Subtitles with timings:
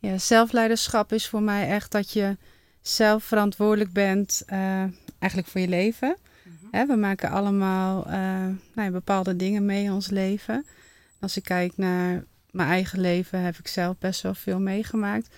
[0.00, 2.36] Ja, zelfleiderschap is voor mij echt dat je
[2.80, 4.84] zelf verantwoordelijk bent, uh,
[5.18, 6.16] eigenlijk voor je leven.
[6.70, 6.86] Mhm.
[6.86, 10.66] we maken allemaal uh, nou, bepaalde dingen mee in ons leven.
[11.20, 15.28] Als ik kijk naar mijn eigen leven, heb ik zelf best wel veel meegemaakt.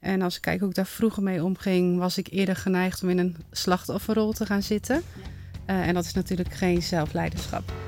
[0.00, 3.08] En als ik kijk hoe ik daar vroeger mee omging, was ik eerder geneigd om
[3.08, 5.02] in een slachtofferrol te gaan zitten.
[5.66, 7.87] Uh, en dat is natuurlijk geen zelfleiderschap.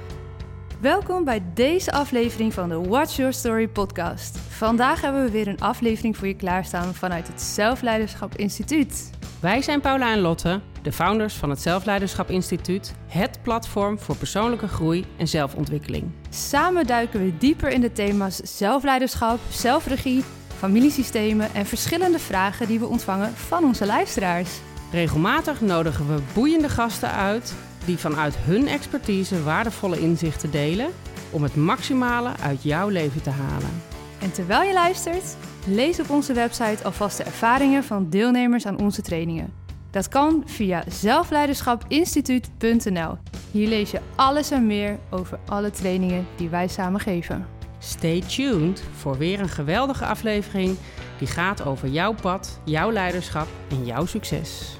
[0.80, 4.38] Welkom bij deze aflevering van de Watch Your Story podcast.
[4.38, 9.10] Vandaag hebben we weer een aflevering voor je klaarstaan vanuit het Zelfleiderschap Instituut.
[9.40, 14.68] Wij zijn Paula en Lotte, de founders van het Zelfleiderschap Instituut, het platform voor persoonlijke
[14.68, 16.10] groei en zelfontwikkeling.
[16.30, 20.24] Samen duiken we dieper in de thema's zelfleiderschap, zelfregie,
[20.56, 24.60] familiesystemen en verschillende vragen die we ontvangen van onze luisteraars.
[24.92, 30.90] Regelmatig nodigen we boeiende gasten uit die vanuit hun expertise waardevolle inzichten delen
[31.30, 33.82] om het maximale uit jouw leven te halen.
[34.20, 39.02] En terwijl je luistert, lees op onze website alvast de ervaringen van deelnemers aan onze
[39.02, 39.52] trainingen.
[39.90, 43.18] Dat kan via zelfleiderschapinstituut.nl.
[43.50, 47.46] Hier lees je alles en meer over alle trainingen die wij samen geven.
[47.78, 50.76] Stay tuned voor weer een geweldige aflevering
[51.18, 54.78] die gaat over jouw pad, jouw leiderschap en jouw succes.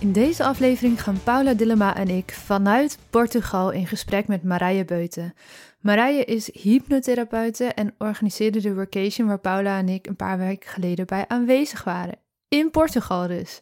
[0.00, 5.34] In deze aflevering gaan Paula Dillema en ik vanuit Portugal in gesprek met Marije Beuten.
[5.80, 11.06] Marije is hypnotherapeute en organiseerde de workation waar Paula en ik een paar weken geleden
[11.06, 12.18] bij aanwezig waren.
[12.48, 13.60] In Portugal dus.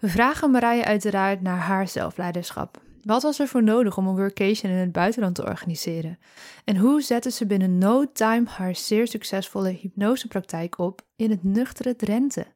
[0.00, 2.80] We vragen Marije uiteraard naar haar zelfleiderschap.
[3.02, 6.18] Wat was er voor nodig om een workation in het buitenland te organiseren?
[6.64, 11.96] En hoe zette ze binnen no time haar zeer succesvolle hypnosepraktijk op in het nuchtere
[11.96, 12.46] Drenthe?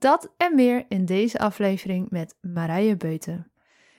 [0.00, 3.50] Dat en meer in deze aflevering met Marije Beuten.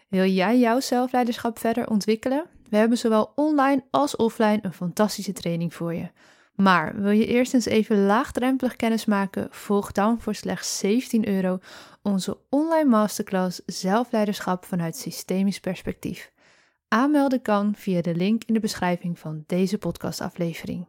[0.09, 2.45] Wil jij jouw zelfleiderschap verder ontwikkelen?
[2.69, 6.11] We hebben zowel online als offline een fantastische training voor je.
[6.55, 9.47] Maar wil je eerst eens even laagdrempelig kennis maken?
[9.51, 11.59] Volg dan voor slechts 17 euro
[12.01, 16.31] onze online masterclass Zelfleiderschap vanuit systemisch perspectief.
[16.87, 20.87] Aanmelden kan via de link in de beschrijving van deze podcastaflevering.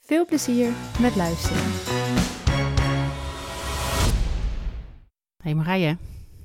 [0.00, 2.03] Veel plezier met luisteren.
[5.44, 5.96] Hey Marije.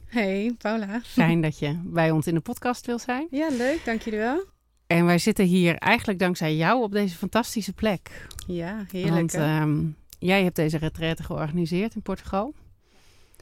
[0.06, 1.02] Hey Paula.
[1.04, 3.28] Fijn dat je bij ons in de podcast wil zijn.
[3.32, 3.82] Ja, leuk.
[3.86, 4.44] Dank jullie wel.
[4.88, 8.28] En wij zitten hier eigenlijk dankzij jou op deze fantastische plek.
[8.48, 9.16] Ja, heerlijk.
[9.16, 9.80] Want ehm,
[10.20, 12.54] jij hebt deze retraite georganiseerd in Portugal.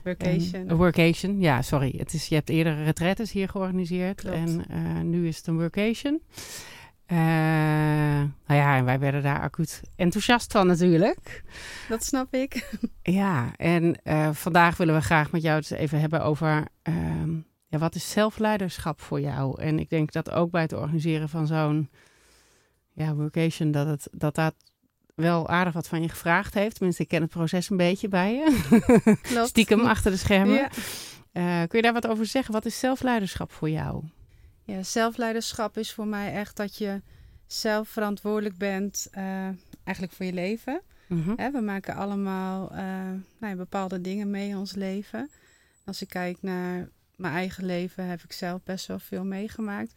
[0.03, 0.69] Workation.
[0.69, 1.93] een workation, ja, sorry.
[1.97, 4.21] Het is, je hebt eerder retraites hier georganiseerd.
[4.21, 4.35] Klopt.
[4.35, 6.21] En uh, nu is het een workation.
[7.11, 7.17] Uh,
[8.47, 11.43] nou ja, en wij werden daar acuut enthousiast van natuurlijk.
[11.89, 12.69] Dat snap ik.
[13.01, 16.67] Ja, en uh, vandaag willen we graag met jou het even hebben over...
[16.89, 16.95] Uh,
[17.67, 19.61] ja, wat is zelfleiderschap voor jou?
[19.61, 21.89] En ik denk dat ook bij het organiseren van zo'n
[22.93, 23.71] ja, workation...
[23.71, 24.53] dat het, dat, dat
[25.15, 26.75] wel aardig wat van je gevraagd heeft.
[26.75, 28.63] Tenminste, ik ken het proces een beetje bij je.
[29.21, 29.47] Klopt.
[29.55, 30.55] Stiekem achter de schermen.
[30.55, 30.69] Ja.
[31.33, 32.53] Uh, kun je daar wat over zeggen?
[32.53, 34.03] Wat is zelfleiderschap voor jou?
[34.67, 37.01] Ja, zelfleiderschap is voor mij echt dat je
[37.45, 39.47] zelf verantwoordelijk bent, uh,
[39.83, 40.81] eigenlijk voor je leven.
[41.07, 41.51] Mhm.
[41.51, 42.77] We maken allemaal uh,
[43.39, 45.29] nou ja, bepaalde dingen mee in ons leven.
[45.85, 49.93] Als ik kijk naar mijn eigen leven, heb ik zelf best wel veel meegemaakt.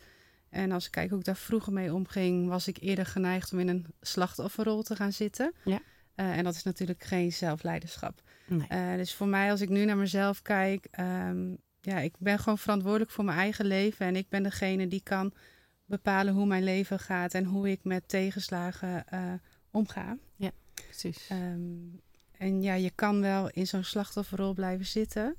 [0.48, 3.58] En als ik kijk hoe ik daar vroeger mee omging, was ik eerder geneigd om
[3.58, 5.54] in een slachtofferrol te gaan zitten.
[5.64, 5.78] Ja.
[6.16, 8.22] Uh, en dat is natuurlijk geen zelfleiderschap.
[8.46, 8.96] Nee.
[8.96, 13.10] Dus voor mij, als ik nu naar mezelf kijk, um, ja, ik ben gewoon verantwoordelijk
[13.10, 14.06] voor mijn eigen leven.
[14.06, 15.32] En ik ben degene die kan
[15.84, 19.32] bepalen hoe mijn leven gaat en hoe ik met tegenslagen uh,
[19.70, 20.18] omga.
[20.36, 21.28] Ja, precies.
[21.32, 22.00] Um,
[22.38, 25.36] en ja, je kan wel in zo'n slachtofferrol blijven zitten.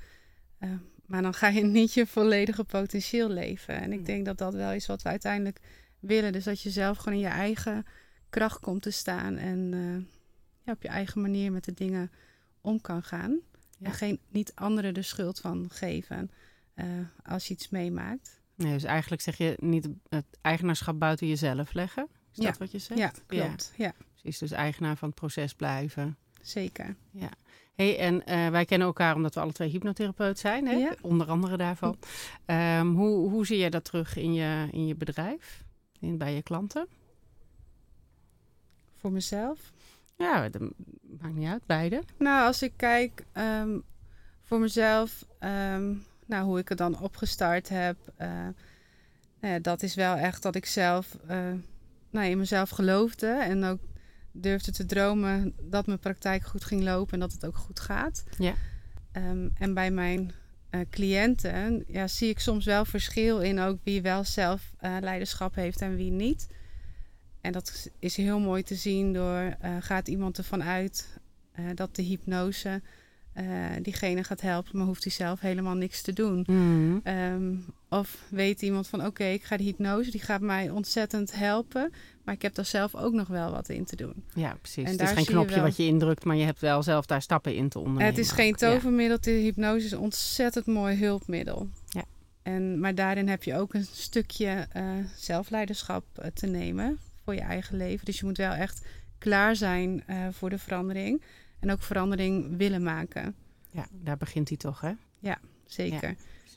[0.60, 0.70] Uh,
[1.06, 3.82] maar dan ga je niet je volledige potentieel leven.
[3.82, 5.60] En ik denk dat dat wel is wat we uiteindelijk
[6.00, 6.32] willen.
[6.32, 7.86] Dus dat je zelf gewoon in je eigen
[8.30, 9.38] kracht komt te staan.
[9.38, 10.06] En uh,
[10.64, 12.12] ja, op je eigen manier met de dingen
[12.62, 13.40] om kan gaan.
[13.82, 13.88] Ja.
[13.88, 16.32] En geen, niet anderen de schuld van geven
[16.76, 16.86] uh,
[17.24, 18.42] als je iets meemaakt.
[18.56, 22.08] Nee, dus eigenlijk zeg je niet het eigenaarschap buiten jezelf leggen.
[22.32, 22.44] Is ja.
[22.44, 23.00] dat wat je zegt?
[23.00, 23.74] Ja, klopt.
[23.78, 23.86] Ja.
[23.86, 23.94] ja.
[24.12, 26.18] Precies, dus eigenaar van het proces blijven.
[26.42, 26.96] Zeker.
[27.12, 27.30] Ja.
[27.74, 30.74] Hey, en uh, wij kennen elkaar omdat we alle twee hypnotherapeut zijn, hè?
[30.74, 30.96] Ja.
[31.02, 31.98] onder andere daarvan.
[32.46, 35.64] Um, hoe, hoe zie je dat terug in je, in je bedrijf,
[36.00, 36.88] in, bij je klanten?
[38.96, 39.72] Voor mezelf?
[40.22, 40.62] Ja, dat
[41.20, 42.04] maakt niet uit, beide.
[42.18, 43.84] Nou, als ik kijk um,
[44.44, 48.28] voor mezelf, um, nou, hoe ik het dan opgestart heb, uh,
[49.40, 51.38] nou ja, dat is wel echt dat ik zelf uh,
[52.10, 53.80] nou, in mezelf geloofde en ook
[54.32, 58.24] durfde te dromen dat mijn praktijk goed ging lopen en dat het ook goed gaat.
[58.38, 58.54] Ja.
[59.14, 60.32] Um, en bij mijn
[60.72, 65.82] uh, cliënten ja, zie ik soms wel verschil in ook wie wel zelf leiderschap heeft
[65.82, 66.48] en wie niet.
[67.42, 71.20] En dat is heel mooi te zien door, uh, gaat iemand ervan uit
[71.60, 72.82] uh, dat de hypnose
[73.38, 73.44] uh,
[73.82, 76.44] diegene gaat helpen, maar hoeft hij zelf helemaal niks te doen.
[76.48, 77.02] Mm.
[77.04, 81.36] Um, of weet iemand van, oké, okay, ik ga de hypnose, die gaat mij ontzettend
[81.36, 81.92] helpen,
[82.24, 84.24] maar ik heb daar zelf ook nog wel wat in te doen.
[84.34, 84.86] Ja, precies.
[84.86, 85.64] En het is geen knopje wel...
[85.64, 88.08] wat je indrukt, maar je hebt wel zelf daar stappen in te ondernemen.
[88.08, 89.32] Het is geen tovermiddel, ja.
[89.32, 91.70] de hypnose is een ontzettend mooi hulpmiddel.
[91.86, 92.04] Ja.
[92.42, 94.68] En, maar daarin heb je ook een stukje
[95.16, 97.00] zelfleiderschap te nemen
[97.32, 98.06] voor je eigen leven.
[98.06, 98.86] Dus je moet wel echt
[99.18, 101.24] klaar zijn uh, voor de verandering.
[101.60, 103.36] En ook verandering willen maken.
[103.70, 104.92] Ja, daar begint hij toch, hè?
[105.20, 106.16] Ja, zeker.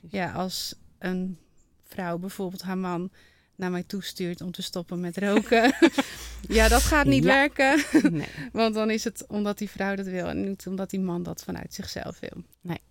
[0.09, 1.37] Ja, ja, als een
[1.83, 3.11] vrouw bijvoorbeeld haar man
[3.55, 5.73] naar mij toestuurt om te stoppen met roken.
[6.57, 7.29] ja, dat gaat niet ja.
[7.29, 7.83] werken.
[8.11, 8.29] nee.
[8.51, 11.43] Want dan is het omdat die vrouw dat wil en niet omdat die man dat
[11.43, 12.43] vanuit zichzelf wil.
[12.61, 12.81] Nee.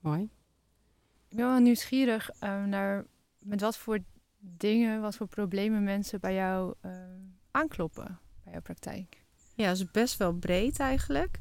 [0.00, 0.22] Mooi.
[1.28, 3.04] Ik ben wel nieuwsgierig uh, naar
[3.38, 3.98] met wat voor
[4.56, 6.92] dingen, wat voor problemen mensen bij jou uh,
[7.50, 9.22] aankloppen bij jouw praktijk.
[9.54, 11.38] Ja, dat is best wel breed eigenlijk.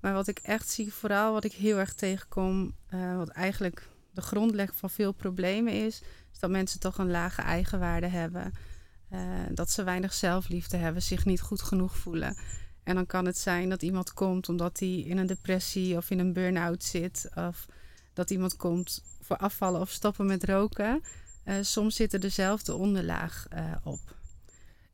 [0.00, 4.20] Maar wat ik echt zie, vooral wat ik heel erg tegenkom, uh, wat eigenlijk de
[4.20, 6.02] grondleg van veel problemen is,
[6.32, 8.52] is dat mensen toch een lage eigenwaarde hebben.
[9.12, 9.20] Uh,
[9.50, 12.36] dat ze weinig zelfliefde hebben, zich niet goed genoeg voelen.
[12.82, 16.18] En dan kan het zijn dat iemand komt omdat hij in een depressie of in
[16.18, 17.28] een burn-out zit.
[17.34, 17.66] Of
[18.12, 21.02] dat iemand komt voor afvallen of stoppen met roken.
[21.48, 24.00] Uh, soms zit er dezelfde onderlaag uh, op.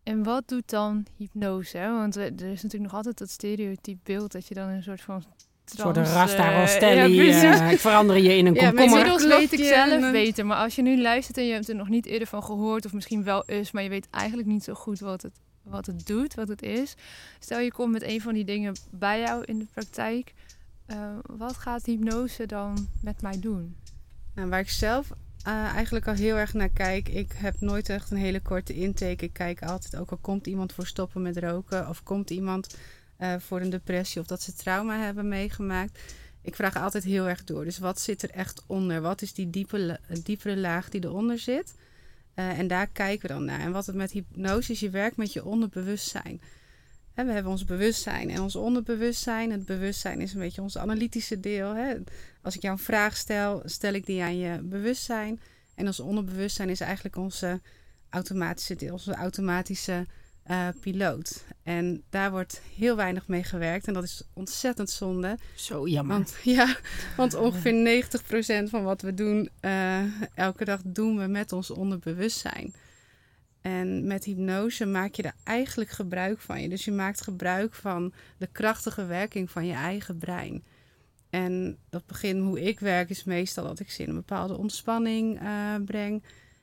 [0.03, 1.79] En wat doet dan hypnose?
[1.79, 1.93] Hè?
[1.93, 5.25] Want er is natuurlijk nog altijd dat stereotype beeld dat je dan een soort van
[5.65, 7.23] voor de Rasta Rostelli.
[7.23, 8.99] Ja, uh, ik verander je in een ja, komkommer.
[8.99, 10.47] Inmiddels weet ik zelf beter.
[10.47, 12.85] Maar als je nu luistert en je hebt er nog niet eerder van gehoord...
[12.85, 16.07] of misschien wel eens, maar je weet eigenlijk niet zo goed wat het, wat het
[16.07, 16.95] doet, wat het is.
[17.39, 20.33] Stel je komt met een van die dingen bij jou in de praktijk.
[20.87, 23.77] Uh, wat gaat hypnose dan met mij doen?
[24.35, 25.11] Nou, waar ik zelf
[25.47, 27.09] uh, eigenlijk al heel erg naar kijk.
[27.09, 29.25] Ik heb nooit echt een hele korte intake.
[29.25, 31.89] Ik kijk altijd ook al komt iemand voor stoppen met roken...
[31.89, 32.77] of komt iemand
[33.19, 36.03] uh, voor een depressie of dat ze trauma hebben meegemaakt.
[36.43, 37.65] Ik vraag altijd heel erg door.
[37.65, 39.01] Dus wat zit er echt onder?
[39.01, 41.75] Wat is die diepe, diepere laag die eronder zit?
[42.35, 43.61] Uh, en daar kijken we dan naar.
[43.61, 46.41] En wat het met hypnose is, je werkt met je onderbewustzijn.
[47.15, 49.51] Hè, we hebben ons bewustzijn en ons onderbewustzijn.
[49.51, 51.75] Het bewustzijn is een beetje ons analytische deel.
[51.75, 51.95] Hè.
[52.43, 55.41] Als ik jou een vraag stel, stel ik die aan je bewustzijn.
[55.75, 57.61] En ons onderbewustzijn is eigenlijk onze
[58.11, 60.07] automatische deel, onze automatische
[60.51, 61.45] uh, piloot.
[61.63, 63.87] En daar wordt heel weinig mee gewerkt.
[63.87, 65.39] En dat is ontzettend zonde.
[65.55, 66.17] Zo jammer.
[66.17, 66.77] Want, ja,
[67.17, 68.03] want ongeveer
[68.67, 70.01] 90% van wat we doen uh,
[70.35, 72.75] elke dag doen we met ons onderbewustzijn.
[73.63, 76.69] En met hypnose maak je er eigenlijk gebruik van je.
[76.69, 80.65] Dus je maakt gebruik van de krachtige werking van je eigen brein.
[81.31, 85.43] En dat begin hoe ik werk is meestal dat ik ze in een bepaalde ontspanning
[85.43, 86.23] uh, breng.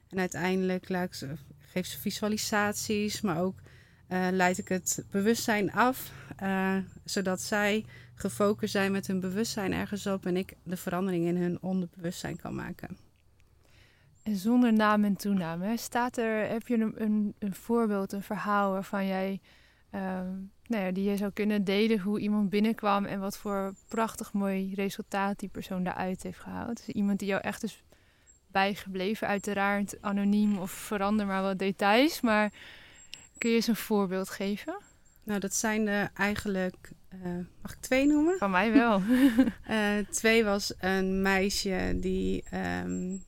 [0.10, 3.60] En uiteindelijk ik ze, geef ze visualisaties, maar ook
[4.10, 6.12] uh, leid ik het bewustzijn af,
[6.44, 7.86] uh, zodat zij
[8.16, 12.56] gefocust zijn met hun bewustzijn ergens op en ik de verandering in hun onderbewustzijn kan
[12.56, 13.09] maken.
[14.34, 19.08] Zonder naam en toename, staat er, heb je een, een, een voorbeeld, een verhaal waarvan
[19.08, 19.40] jij,
[19.96, 20.02] uh,
[20.66, 24.74] nou ja, die je zou kunnen delen hoe iemand binnenkwam en wat voor prachtig mooi
[24.76, 26.86] resultaat die persoon daaruit heeft gehaald?
[26.86, 27.84] Dus iemand die jou echt is
[28.48, 32.52] bijgebleven, uiteraard anoniem of verander maar wat details, maar
[33.40, 34.78] Kun je eens een voorbeeld geven?
[35.24, 38.38] Nou, dat zijn er eigenlijk, uh, mag ik twee noemen?
[38.38, 39.02] Van mij wel.
[39.70, 42.44] uh, twee was een meisje die
[42.84, 43.24] um,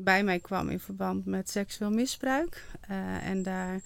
[0.00, 2.64] bij mij kwam in verband met seksueel misbruik.
[2.90, 3.80] Uh, en daar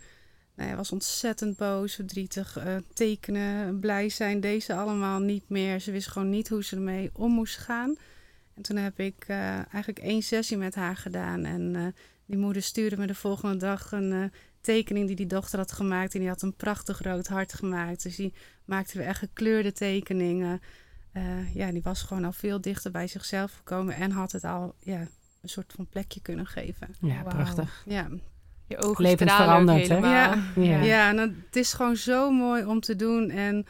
[0.54, 2.59] nou, was ontzettend boos, verdrietig,
[2.92, 4.40] tekenen, blij zijn.
[4.40, 5.81] Deze allemaal niet meer.
[5.81, 7.97] Ze wist gewoon niet hoe ze ermee om moest gaan.
[8.54, 11.45] En toen heb ik eigenlijk één sessie met haar gedaan.
[11.45, 11.95] En
[12.26, 16.14] die moeder stuurde me de volgende dag een tekening die die dochter had gemaakt.
[16.14, 18.02] En die had een prachtig rood hart gemaakt.
[18.02, 20.61] Dus die maakte weer echt gekleurde tekeningen.
[21.54, 23.95] Ja, die was gewoon al veel dichter bij zichzelf gekomen.
[23.95, 25.09] En had het al ja,
[25.43, 26.95] een soort van plekje kunnen geven.
[27.01, 27.29] Ja, wow.
[27.29, 27.83] prachtig.
[27.87, 28.09] Ja.
[28.67, 29.97] Je ogen Levend veranderd, hè?
[29.97, 30.83] Ja, ja.
[30.83, 33.31] ja nou, het is gewoon zo mooi om te doen.
[33.31, 33.67] En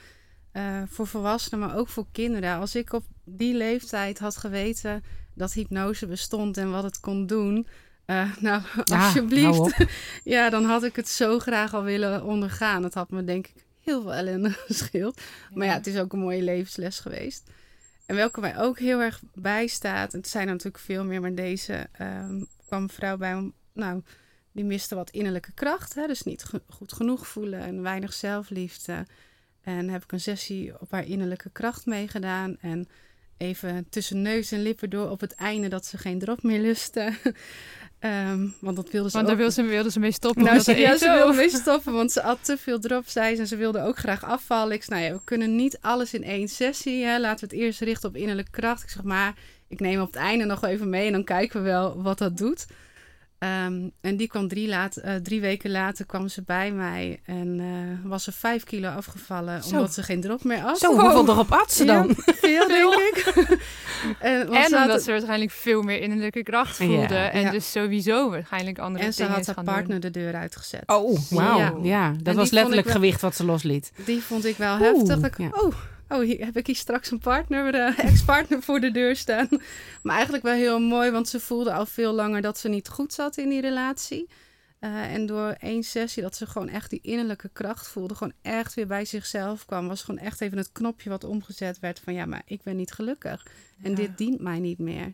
[0.52, 2.58] uh, voor volwassenen, maar ook voor kinderen.
[2.58, 5.02] Als ik op die leeftijd had geweten
[5.34, 7.66] dat hypnose bestond en wat het kon doen...
[8.06, 9.76] Uh, nou, ja, alsjeblieft.
[10.24, 12.82] ja, dan had ik het zo graag al willen ondergaan.
[12.82, 15.20] Het had me denk ik heel veel ellende gescheeld.
[15.20, 15.22] Ja.
[15.54, 17.50] Maar ja, het is ook een mooie levensles geweest.
[18.06, 21.34] En welke mij ook heel erg bijstaat, en het zijn er natuurlijk veel meer, maar
[21.34, 24.02] deze um, kwam een vrouw bij nou,
[24.52, 25.94] die miste wat innerlijke kracht.
[25.94, 29.06] Hè, dus niet goed genoeg voelen en weinig zelfliefde.
[29.60, 32.56] En heb ik een sessie op haar innerlijke kracht meegedaan.
[32.60, 32.88] En
[33.42, 37.14] even tussen neus en lippen door op het einde dat ze geen drop meer lusten.
[37.98, 40.44] Ehm, want dat wilde ze Want daar wilde ze, wilde ze mee stoppen.
[40.44, 43.40] Nou, ze, ja, ze wilde mee stoppen, want ze at te veel drop, zei ze.
[43.40, 44.72] En ze wilde ook graag afvallen.
[44.72, 47.04] Ik zei, nou ja, we kunnen niet alles in één sessie.
[47.04, 47.18] Hè.
[47.18, 48.82] Laten we het eerst richten op innerlijke kracht.
[48.82, 49.34] Ik zeg, maar
[49.68, 51.06] ik neem op het einde nog even mee.
[51.06, 52.66] En dan kijken we wel wat dat doet.
[53.42, 57.20] Ehm, en die kwam drie, laat, eh, drie weken later kwam ze bij mij.
[57.24, 59.74] En eh, was ze vijf kilo afgevallen, Zo.
[59.76, 60.78] omdat ze geen drop meer at.
[60.78, 62.16] Zo, hoeveel erop at ze dan?
[62.26, 62.32] Ja,
[62.68, 63.48] veel, denk ik.
[64.18, 66.84] en, En ze had- omdat ze waarschijnlijk veel meer innerlijke kracht Ja.
[66.86, 67.14] voelde.
[67.14, 67.50] En Ja.
[67.50, 70.12] dus sowieso waarscheinlijk andere en ze dingen had is haar gaan partner doen.
[70.12, 70.82] de deur uitgezet.
[70.86, 71.82] Oh, wauw.
[71.84, 72.14] Ja.
[72.22, 73.92] Dat was letterlijk wel- gewicht wat ze losliet.
[74.04, 75.38] Die vond ik wel Oeh, heftig.
[75.38, 75.62] Ik.
[75.62, 75.72] Oh,
[76.14, 79.48] oh hier, heb ik hier straks een partner, eh, ex-partner voor de deur staan.
[80.02, 83.12] Maar eigenlijk wel heel mooi, want ze voelde al veel langer dat ze niet goed
[83.12, 84.28] zat in die relatie.
[84.78, 88.74] Eh, en door één sessie dat ze gewoon echt die innerlijke kracht voelde, gewoon echt
[88.74, 92.26] weer bij zichzelf kwam, was gewoon echt even het knopje wat omgezet werd van ja,
[92.26, 93.46] maar ik ben niet gelukkig.
[93.82, 93.96] En Ja.
[93.96, 95.12] dit dient mij niet meer.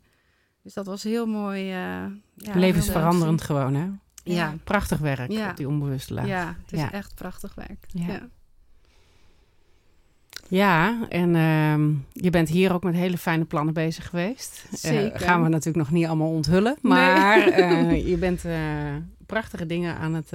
[0.63, 1.61] Dus dat was heel mooi.
[1.71, 1.75] eh,
[2.37, 3.89] ja, Levensveranderend gewoon, hè?
[4.25, 5.51] Ja, Prachtig werk Ja.
[5.51, 6.27] op die onbewuste laag.
[6.27, 6.93] ja, het is Ja.
[6.93, 7.85] echt prachtig werk.
[7.89, 8.29] Ja.
[10.49, 11.07] Ja.
[11.09, 14.65] En ehm, je bent hier ook met hele fijne plannen bezig geweest.
[14.71, 15.21] Eh, Zeker.
[15.21, 16.77] gaan we natuurlijk nog niet allemaal onthullen.
[16.81, 18.95] Maar eh, je bent eh,
[19.27, 20.31] prachtige dingen aan het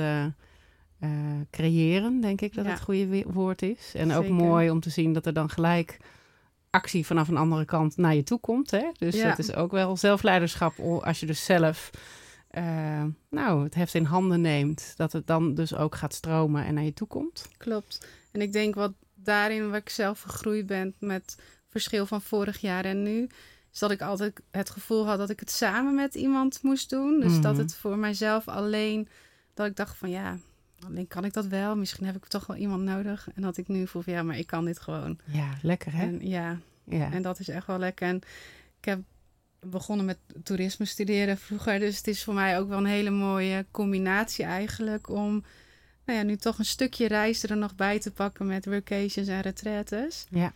[1.51, 2.72] creëren, denk ik dat Ja.
[2.72, 3.91] het goede woord is.
[3.93, 5.98] En ook mooi om te zien dat er dan gelijk
[6.70, 8.72] actie vanaf een andere kant naar je toe komt.
[8.72, 8.89] Hè?
[8.98, 9.29] Dus Ja.
[9.29, 11.89] dat is ook wel zelfleiderschap als je dus zelf
[13.29, 14.93] nou, het heft in handen neemt.
[14.96, 17.50] Dat het dan dus ook gaat stromen en naar je toe komt.
[17.58, 18.08] Klopt.
[18.32, 18.93] En ik denk wat
[19.24, 21.38] daarin waar ik zelf gegroeid ben met
[21.70, 23.27] verschil van vorig jaar en nu,
[23.74, 27.20] is dat ik altijd het gevoel had dat ik het samen met iemand moest doen.
[27.20, 27.62] Dus dat Mhm.
[27.62, 29.08] het voor mijzelf alleen,
[29.53, 30.38] dat ik dacht van ja,
[30.86, 31.75] alleen kan ik dat wel.
[31.75, 33.27] Misschien heb ik toch wel iemand nodig.
[33.36, 35.20] En dat ik nu voel van ja, maar ik kan dit gewoon.
[35.25, 36.01] Ja, lekker hè?
[36.01, 37.12] En ja, ja.
[37.12, 38.08] en dat is echt wel lekker.
[38.08, 38.15] En
[38.80, 39.00] ik heb
[39.60, 41.80] begonnen met toerisme studeren vroeger.
[41.80, 45.44] Dus het is voor mij ook wel een hele mooie combinatie eigenlijk om
[46.05, 49.41] nou ja, nu toch een stukje reis er nog bij te pakken met workations en
[49.41, 50.25] retraites.
[50.29, 50.53] Ja.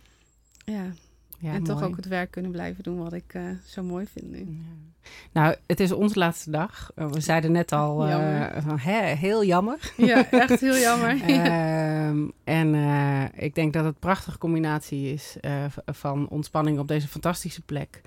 [0.64, 0.92] Ja,
[1.38, 4.30] ja, en toch ook het werk kunnen blijven doen wat ik eh, zo mooi vind
[4.30, 4.38] nu.
[4.38, 4.88] Ja.
[5.32, 6.90] Nou, het is onze laatste dag.
[6.96, 9.92] Uh, We zeiden net al, eh, van, hè, heel jammer.
[9.96, 11.16] Ja, echt heel jammer.
[11.26, 11.44] Ja.
[12.08, 15.36] Ehm, en eh, ik denk dat het een prachtige combinatie is
[15.86, 18.00] van ontspanning op deze fantastische plek.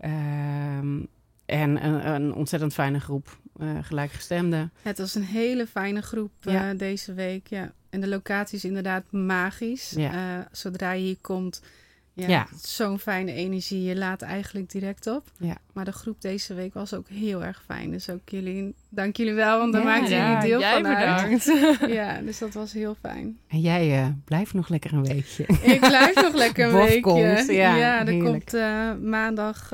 [0.00, 0.98] Ehm,
[1.46, 4.72] en een, een ontzettend fijne groep eh, gelijkgestemden.
[4.82, 7.46] Het was een hele fijne groep eh, deze week.
[7.46, 7.72] Ja.
[7.90, 9.90] En de locatie is inderdaad magisch.
[9.96, 10.12] Ja.
[10.12, 11.62] Eh, zodra je hier komt,
[12.12, 12.46] ja, Ja.
[12.62, 13.82] zo'n fijne energie.
[13.82, 15.24] Je laat eigenlijk direct op.
[15.38, 15.56] Ja.
[15.72, 17.90] Maar de groep deze week was ook heel erg fijn.
[17.90, 21.44] Dus ook jullie, dank jullie wel, want daar maakten jullie deel jij van uit.
[21.44, 21.90] bedankt.
[21.92, 23.38] Ja, dus dat was heel fijn.
[23.48, 25.44] En jij blijft nog lekker een weekje.
[25.62, 27.00] Ik blijf nog lekker een weekje.
[27.00, 28.24] komt, ja, er heerlijk.
[28.50, 28.52] komt
[29.02, 29.70] maandag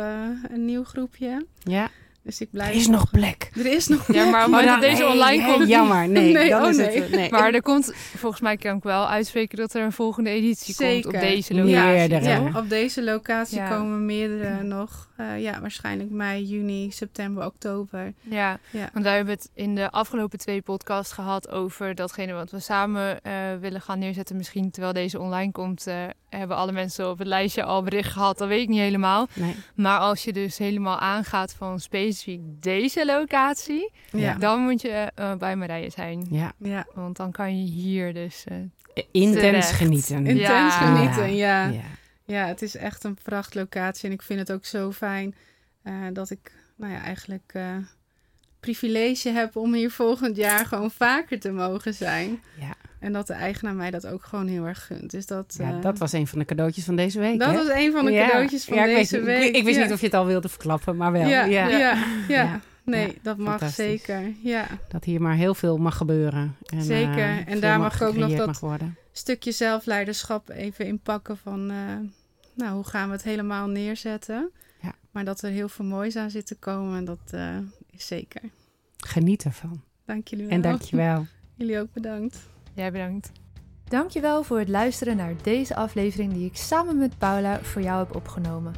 [0.49, 1.47] een nieuw groepje.
[1.59, 1.91] Ja,
[2.27, 3.51] Dus ik er blijf is nog plek.
[3.57, 5.69] Er is nog Ja, maar op het moment dat deze nee, online nee, komt...
[5.69, 6.09] jammer.
[6.09, 7.01] Nee, Nee, dan oh is nee.
[7.01, 7.11] het...
[7.11, 7.31] Nee.
[7.31, 10.89] Maar er komt, volgens mij kan ik wel uitspreken dat er een volgende editie komt
[10.89, 11.15] Zeker.
[11.15, 11.75] op deze locatie.
[11.75, 12.29] Meerdere.
[12.29, 13.69] Ja, op deze locatie Ja.
[13.69, 15.09] komen meerdere nog.
[15.17, 18.13] Eh, ja, waarschijnlijk mei, juni, september, oktober.
[18.21, 18.89] Ja, Ja.
[18.93, 23.23] want wij hebben het in de afgelopen twee podcasts gehad over datgene wat we samen
[23.23, 24.37] eh, willen gaan neerzetten.
[24.37, 25.95] Misschien terwijl deze online komt, eh,
[26.29, 28.39] hebben alle mensen op het lijstje al bericht gehad.
[28.39, 29.27] Dat weet ik niet helemaal.
[29.35, 29.55] Nee.
[29.75, 35.35] Maar als je dus helemaal aangaat van specifiek deze locatie, Ja, dan moet je eh,
[35.35, 36.27] bij Marije zijn.
[36.31, 36.87] Ja, ja.
[36.95, 38.45] Want dan kan je hier dus...
[38.45, 39.71] eh, intens Terecht.
[39.71, 40.17] genieten.
[40.27, 40.71] intens Ja.
[40.71, 41.37] genieten.
[41.37, 41.67] Ja.
[41.67, 41.81] Ja.
[42.27, 42.47] Ja.
[42.47, 44.09] het is echt een prachtlocatie.
[44.09, 45.35] En ik vind het ook zo fijn
[45.83, 47.77] eh, dat ik, nou ja, eigenlijk eh
[48.61, 52.43] privilege heb om hier volgend jaar gewoon vaker te mogen zijn.
[52.61, 52.75] Ja.
[53.01, 55.11] En dat de eigenaar mij dat ook gewoon heel erg gunt.
[55.11, 57.39] Dus dat, Ja, eh, dat was een van de cadeautjes van deze week.
[57.39, 57.57] dat hè?
[57.57, 58.27] was een van de Ja.
[58.27, 59.49] cadeautjes van Ja, deze weet, week.
[59.49, 59.83] Ik, ik wist Ja.
[59.85, 61.27] niet of je het al wilde verklappen, maar wel.
[61.29, 61.97] Ja, Ja,
[62.29, 62.61] ja.
[62.85, 64.33] Nee, dat mag zeker.
[64.43, 64.67] Ja.
[64.89, 66.57] Dat hier maar heel veel mag gebeuren.
[66.65, 67.47] En, Zeker.
[67.47, 68.97] En daar mag ook nog dat- mag worden.
[69.19, 71.77] Stukje zelfleiderschap even inpakken van, eh,
[72.55, 74.51] nou, hoe gaan we het helemaal neerzetten?
[74.83, 74.95] Ja.
[75.11, 77.57] Maar dat er heel veel moois aan zit te komen, dat eh,
[77.91, 78.43] is zeker.
[78.97, 79.83] Geniet ervan.
[80.05, 80.55] Dank jullie wel.
[80.55, 81.27] En dankjewel.
[81.55, 82.39] Jullie ook bedankt.
[82.75, 83.33] Jij bedankt.
[83.85, 88.17] Dankjewel voor het luisteren naar deze aflevering die ik samen met Paula voor jou heb
[88.17, 88.75] opgenomen.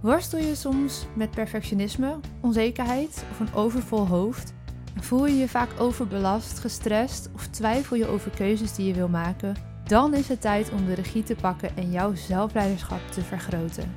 [0.00, 4.52] Worstel je soms met perfectionisme, onzekerheid of een overvol hoofd?
[5.00, 9.71] Voel je je vaak overbelast, gestrest of twijfel je over keuzes die je wil maken?
[9.92, 13.94] Dan is het tijd om de regie te pakken en jouw zelfleiderschap te vergroten.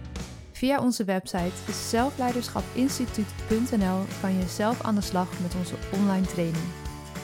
[0.51, 6.63] Via onze website zelfleiderschapinstituut.nl kan je zelf aan de slag met onze online training.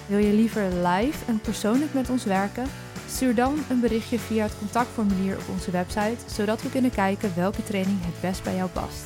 [0.08, 2.68] Wil je liever live en persoonlijk met ons werken?
[3.08, 7.64] Stuur dan een berichtje via het contactformulier op onze website, zodat we kunnen kijken welke
[7.64, 9.06] training het best bij jou past.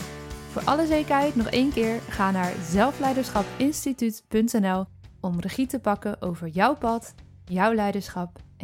[0.51, 4.85] Voor alle zekerheid nog één keer, ga naar zelfleiderschapinstituut.nl
[5.19, 7.13] om regie te pakken over jouw pad,
[7.45, 8.44] jouw leiderschap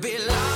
[0.00, 0.47] could be loud.